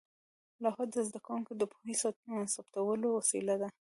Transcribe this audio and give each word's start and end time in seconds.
لوحه 0.63 0.83
د 0.93 0.95
زده 1.07 1.19
کوونکو 1.25 1.51
د 1.57 1.61
پوهې 1.71 1.93
ثبتولو 2.55 3.07
وسیله 3.19 3.53
وه. 3.59 3.69